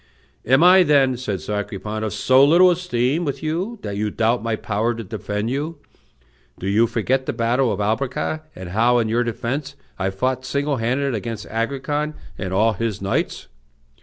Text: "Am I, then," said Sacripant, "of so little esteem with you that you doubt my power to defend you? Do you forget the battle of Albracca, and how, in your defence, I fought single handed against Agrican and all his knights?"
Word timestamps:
"Am 0.47 0.63
I, 0.63 0.81
then," 0.81 1.15
said 1.15 1.41
Sacripant, 1.41 2.03
"of 2.03 2.11
so 2.11 2.43
little 2.43 2.71
esteem 2.71 3.23
with 3.23 3.43
you 3.43 3.77
that 3.83 3.97
you 3.97 4.09
doubt 4.09 4.41
my 4.41 4.55
power 4.55 4.95
to 4.95 5.03
defend 5.03 5.51
you? 5.51 5.77
Do 6.57 6.67
you 6.67 6.87
forget 6.87 7.27
the 7.27 7.33
battle 7.33 7.71
of 7.71 7.79
Albracca, 7.79 8.41
and 8.55 8.69
how, 8.69 8.97
in 8.97 9.09
your 9.09 9.23
defence, 9.23 9.75
I 9.99 10.09
fought 10.09 10.43
single 10.43 10.77
handed 10.77 11.13
against 11.13 11.45
Agrican 11.49 12.15
and 12.35 12.51
all 12.51 12.73
his 12.73 12.99
knights?" 12.99 13.47